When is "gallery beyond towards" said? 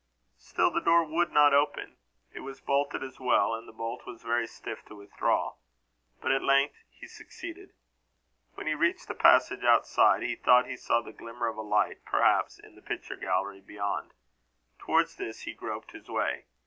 13.15-15.17